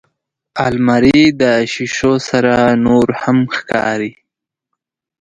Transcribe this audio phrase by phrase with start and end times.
[0.65, 1.43] الماري د
[1.73, 2.53] شیشو سره
[2.85, 4.11] نورهم ښکاري